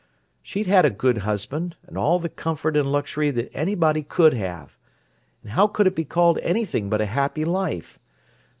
She'd 0.41 0.65
had 0.65 0.83
a 0.83 0.89
good 0.89 1.19
husband, 1.19 1.75
and 1.85 1.95
all 1.95 2.17
the 2.17 2.27
comfort 2.27 2.75
and 2.75 2.91
luxury 2.91 3.29
that 3.29 3.51
anybody 3.55 4.01
could 4.01 4.33
have—and 4.33 5.51
how 5.51 5.67
could 5.67 5.85
it 5.85 5.95
be 5.95 6.05
called 6.05 6.39
anything 6.39 6.89
but 6.89 7.01
a 7.01 7.05
happy 7.05 7.45
life? 7.45 7.99